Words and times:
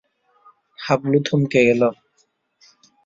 হাবলু 0.79 1.19
থমকে 1.27 1.61
গেল। 1.67 1.81